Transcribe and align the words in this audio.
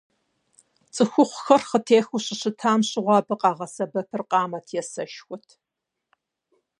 ЦӀыхухъухэр 0.93 1.61
хъытехыу 1.69 2.23
щыщытам 2.25 2.79
щыгъуэ 2.89 3.15
абы 3.19 3.35
къагъэсэбэпыр 3.41 4.21
къамэт 4.29 4.67
е 4.79 4.83
сэшхуэт. 4.91 5.45